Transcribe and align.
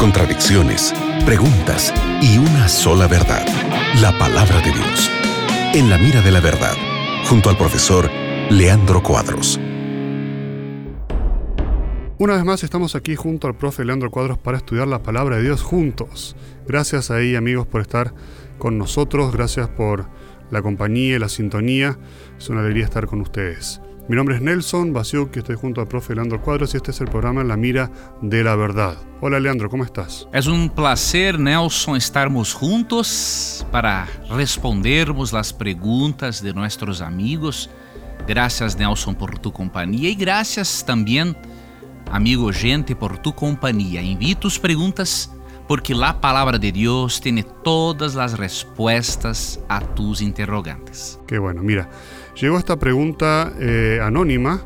contradicciones, 0.00 0.92
preguntas 1.24 1.94
y 2.20 2.36
una 2.38 2.68
sola 2.68 3.06
verdad, 3.06 3.46
la 4.00 4.16
palabra 4.18 4.56
de 4.60 4.72
Dios. 4.72 5.08
En 5.72 5.88
la 5.88 5.98
mira 5.98 6.20
de 6.20 6.32
la 6.32 6.40
verdad, 6.40 6.74
junto 7.28 7.48
al 7.48 7.56
profesor 7.56 8.10
Leandro 8.50 9.00
Cuadros. 9.04 9.60
Una 12.18 12.34
vez 12.34 12.44
más 12.44 12.64
estamos 12.64 12.96
aquí 12.96 13.14
junto 13.14 13.46
al 13.46 13.54
profe 13.54 13.84
Leandro 13.84 14.10
Cuadros 14.10 14.36
para 14.36 14.56
estudiar 14.56 14.88
la 14.88 15.04
palabra 15.04 15.36
de 15.36 15.42
Dios 15.44 15.62
juntos. 15.62 16.34
Gracias 16.66 17.12
ahí 17.12 17.36
amigos 17.36 17.68
por 17.68 17.82
estar 17.82 18.12
con 18.58 18.78
nosotros, 18.78 19.32
gracias 19.32 19.68
por 19.68 20.06
la 20.50 20.60
compañía 20.60 21.14
y 21.14 21.18
la 21.20 21.28
sintonía. 21.28 21.96
Es 22.36 22.48
una 22.48 22.62
alegría 22.62 22.84
estar 22.84 23.06
con 23.06 23.20
ustedes. 23.20 23.80
Mi 24.10 24.16
nombre 24.16 24.34
es 24.34 24.42
Nelson 24.42 24.92
Basiuk, 24.92 25.36
estoy 25.36 25.54
junto 25.54 25.80
al 25.80 25.86
profe 25.86 26.16
Leandro 26.16 26.42
Cuadros 26.42 26.74
y 26.74 26.78
este 26.78 26.90
es 26.90 27.00
el 27.00 27.06
programa 27.06 27.44
La 27.44 27.56
Mira 27.56 27.92
de 28.20 28.42
la 28.42 28.56
Verdad. 28.56 28.96
Hola 29.20 29.38
Leandro, 29.38 29.70
¿cómo 29.70 29.84
estás? 29.84 30.26
Es 30.32 30.48
un 30.48 30.68
placer, 30.68 31.38
Nelson, 31.38 31.94
estarmos 31.94 32.52
juntos 32.52 33.64
para 33.70 34.08
respondermos 34.28 35.32
las 35.32 35.52
preguntas 35.52 36.42
de 36.42 36.52
nuestros 36.52 37.02
amigos. 37.02 37.70
Gracias, 38.26 38.76
Nelson, 38.76 39.14
por 39.14 39.38
tu 39.38 39.52
compañía 39.52 40.10
y 40.10 40.16
gracias 40.16 40.84
también, 40.84 41.36
amigo 42.10 42.50
gente, 42.52 42.96
por 42.96 43.16
tu 43.16 43.32
compañía. 43.32 44.00
Envie 44.00 44.34
tus 44.34 44.58
preguntas 44.58 45.30
porque 45.70 45.94
la 45.94 46.20
palabra 46.20 46.58
de 46.58 46.72
Dios 46.72 47.20
tiene 47.20 47.44
todas 47.44 48.16
las 48.16 48.36
respuestas 48.36 49.60
a 49.68 49.78
tus 49.78 50.20
interrogantes. 50.20 51.20
Qué 51.28 51.38
bueno, 51.38 51.62
mira. 51.62 51.88
Llegó 52.34 52.58
esta 52.58 52.76
pregunta 52.76 53.52
eh, 53.56 54.00
anónima 54.02 54.64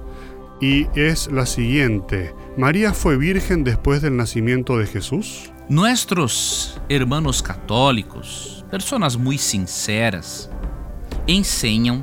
y 0.62 0.86
es 0.98 1.30
la 1.30 1.44
siguiente. 1.44 2.34
¿María 2.56 2.94
fue 2.94 3.18
virgen 3.18 3.64
después 3.64 4.00
del 4.00 4.16
nacimiento 4.16 4.78
de 4.78 4.86
Jesús? 4.86 5.52
Nuestros 5.68 6.80
hermanos 6.88 7.42
católicos, 7.42 8.64
personas 8.70 9.18
muy 9.18 9.36
sinceras, 9.36 10.48
enseñan 11.26 12.02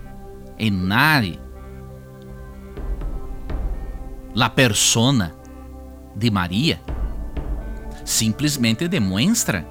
em 0.58 0.70
nada 0.70 1.47
la 4.38 4.54
persona 4.54 5.34
de 6.14 6.30
Maria 6.30 6.80
simplesmente 8.04 8.88
demonstra 8.88 9.66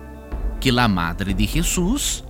que 0.60 0.78
a 0.78 0.88
Madre 0.90 1.34
de 1.34 1.48
Jesus, 1.48 2.22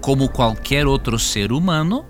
como 0.00 0.28
qualquer 0.28 0.86
outro 0.86 1.18
ser 1.18 1.52
humano, 1.52 2.06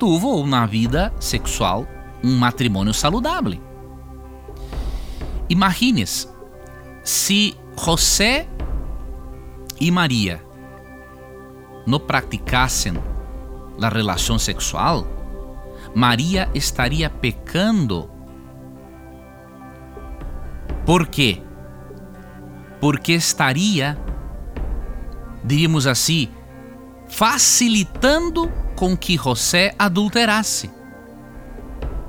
tuvo 0.00 0.34
uma 0.34 0.66
vida 0.66 1.14
sexual, 1.20 1.86
um 2.24 2.36
matrimônio 2.36 2.92
saludável. 2.92 3.60
Imagines 5.48 6.28
se 7.04 7.56
José 7.78 8.48
e 9.78 9.92
Maria 9.92 10.44
não 11.86 12.00
praticassem 12.00 12.94
a 13.80 13.88
relação 13.88 14.40
sexual, 14.40 15.06
Maria 15.94 16.48
estaria 16.54 17.08
pecando 17.08 18.10
por 20.84 21.06
quê? 21.06 21.40
Porque 22.80 23.12
estaria, 23.12 23.98
diríamos 25.42 25.86
assim, 25.86 26.28
facilitando 27.08 28.50
com 28.76 28.96
que 28.96 29.16
José 29.16 29.74
adulterasse. 29.78 30.70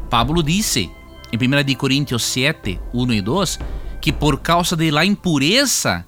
Pablo 0.09 0.43
disse 0.43 0.91
em 1.31 1.37
1 1.37 1.75
Coríntios 1.75 2.23
7, 2.23 2.79
1 2.93 3.13
e 3.13 3.21
2, 3.21 3.59
que 4.01 4.11
por 4.11 4.39
causa 4.41 4.75
de 4.75 4.91
la 4.91 5.05
impureza 5.05 6.05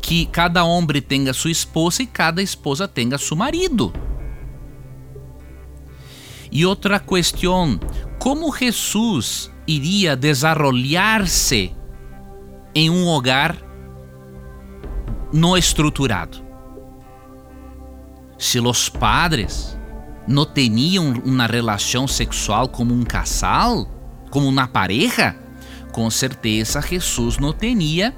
que 0.00 0.26
cada 0.26 0.64
homem 0.64 1.02
tenha 1.02 1.34
sua 1.34 1.50
esposa 1.50 2.02
e 2.02 2.06
cada 2.06 2.40
esposa 2.40 2.88
tenha 2.88 3.18
seu 3.18 3.36
marido. 3.36 3.92
E 6.56 6.64
outra 6.64 6.98
questão, 6.98 7.78
como 8.18 8.50
Jesus 8.50 9.52
iria 9.66 10.16
desarrollar-se 10.16 11.76
em 12.74 12.88
um 12.88 13.06
hogar 13.06 13.54
não 15.30 15.54
estruturado. 15.54 16.38
Se 18.38 18.58
os 18.58 18.88
padres 18.88 19.78
não 20.26 20.46
tinham 20.46 21.12
uma 21.26 21.44
relação 21.44 22.08
sexual 22.08 22.68
como 22.68 22.94
um 22.94 23.02
casal, 23.02 23.86
como 24.30 24.48
uma 24.48 24.66
pareja, 24.66 25.36
com 25.92 26.08
certeza 26.08 26.80
Jesus 26.80 27.36
não 27.36 27.52
tinha 27.52 28.16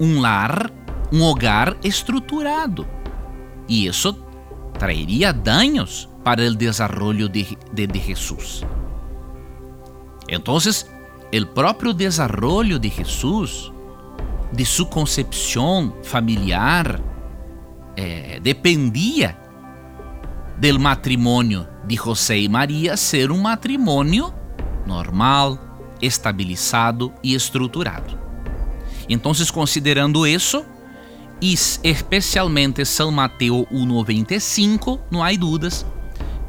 um 0.00 0.22
lar, 0.22 0.72
um 1.12 1.22
hogar 1.22 1.76
estruturado. 1.84 2.88
E 3.68 3.86
isso 3.86 4.26
traeria 4.78 5.32
danos 5.32 6.08
para 6.24 6.42
o 6.42 6.54
desenvolvimento 6.54 7.28
de, 7.28 7.58
de, 7.72 7.86
de 7.86 7.98
Jesus. 7.98 8.64
Entonces, 10.28 10.90
el 11.32 11.48
propio 11.48 11.92
desarrollo 11.92 12.78
de 12.78 12.90
Jesús, 12.90 13.72
de 14.52 14.64
su 14.64 14.88
concepción 14.88 15.94
familiar, 16.02 17.02
eh, 17.96 18.40
dependía 18.42 19.36
del 20.58 20.78
matrimonio 20.78 21.68
de 21.84 21.96
José 21.96 22.38
y 22.38 22.48
María 22.48 22.96
ser 22.96 23.30
un 23.30 23.42
matrimonio 23.42 24.34
normal, 24.86 25.60
estabilizado 26.00 27.12
e 27.22 27.34
estruturado. 27.34 28.18
Então, 29.08 29.32
considerando 29.52 30.26
isso, 30.26 30.64
e 31.40 31.52
especialmente 31.52 32.84
São 32.84 33.10
Mateus 33.10 33.66
1,95, 33.72 35.00
não 35.10 35.22
há 35.22 35.32
dúvidas 35.32 35.86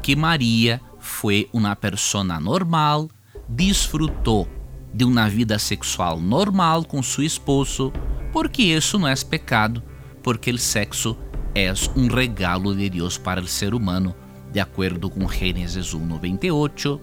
que 0.02 0.16
Maria 0.16 0.80
foi 0.98 1.48
uma 1.52 1.76
pessoa 1.76 2.24
normal, 2.24 3.08
disfrutou 3.48 4.48
de 4.92 5.04
uma 5.04 5.28
vida 5.28 5.58
sexual 5.58 6.20
normal 6.20 6.84
com 6.84 7.02
seu 7.02 7.24
esposo, 7.24 7.92
porque 8.32 8.62
isso 8.62 8.98
não 8.98 9.08
é 9.08 9.14
pecado, 9.16 9.82
porque 10.22 10.50
o 10.50 10.58
sexo 10.58 11.16
es 11.54 11.90
un 11.96 12.10
regalo 12.10 12.74
de 12.74 12.90
Dios 12.90 13.18
para 13.18 13.40
el 13.40 13.48
ser 13.48 13.74
humano, 13.74 14.14
de 14.52 14.60
acuerdo 14.60 15.10
con 15.10 15.28
Génesis 15.28 15.94
1.28, 15.94 17.00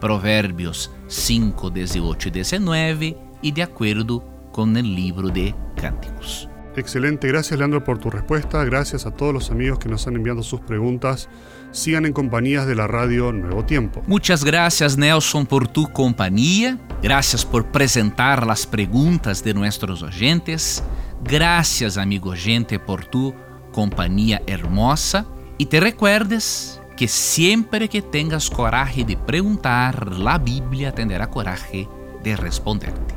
Provérbios 0.00 0.90
5, 1.08 1.70
18 1.70 2.28
y 2.28 2.30
19 2.30 3.18
y 3.42 3.52
de 3.52 3.62
acuerdo 3.62 4.24
con 4.52 4.76
el 4.76 4.94
libro 4.94 5.28
de 5.28 5.54
Cánticos. 5.76 6.48
Excelente, 6.76 7.28
gracias 7.28 7.58
Leandro 7.58 7.84
por 7.84 7.98
tu 7.98 8.10
respuesta, 8.10 8.64
gracias 8.64 9.06
a 9.06 9.12
todos 9.12 9.32
los 9.32 9.50
amigos 9.50 9.78
que 9.78 9.88
nos 9.88 10.06
han 10.06 10.16
enviado 10.16 10.42
sus 10.42 10.60
preguntas. 10.60 11.28
Sigan 11.70 12.06
en 12.06 12.12
compañías 12.12 12.66
de 12.66 12.74
la 12.74 12.86
radio 12.86 13.32
Nuevo 13.32 13.64
Tiempo. 13.64 14.02
Muchas 14.06 14.44
gracias 14.44 14.96
Nelson 14.96 15.46
por 15.46 15.68
tu 15.68 15.92
compañía, 15.92 16.78
gracias 17.02 17.44
por 17.44 17.66
presentar 17.66 18.46
las 18.46 18.66
preguntas 18.66 19.44
de 19.44 19.54
nuestros 19.54 20.02
oyentes, 20.02 20.82
gracias 21.22 21.96
amigo 21.96 22.30
oyente 22.30 22.78
por 22.78 23.04
tu 23.04 23.34
compañía 23.72 24.42
hermosa 24.46 25.26
y 25.58 25.66
te 25.66 25.78
recuerdes 25.80 26.80
que 26.96 27.08
siempre 27.08 27.88
que 27.88 28.02
tengas 28.02 28.50
coraje 28.50 29.04
de 29.04 29.16
preguntar, 29.16 30.12
la 30.12 30.38
Biblia 30.38 30.92
tendrá 30.92 31.28
coraje 31.28 31.88
de 32.22 32.36
responderte. 32.36 33.14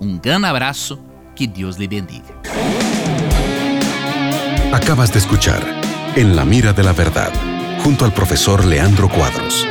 Un 0.00 0.20
gran 0.20 0.44
abrazo, 0.44 0.98
que 1.34 1.46
Dios 1.46 1.78
le 1.78 1.88
bendiga. 1.88 2.34
Acabas 4.72 5.12
de 5.12 5.18
escuchar 5.18 5.62
En 6.16 6.36
la 6.36 6.44
mira 6.44 6.72
de 6.72 6.82
la 6.82 6.92
verdad, 6.92 7.32
junto 7.82 8.04
al 8.04 8.12
profesor 8.12 8.64
Leandro 8.64 9.08
Cuadros. 9.08 9.66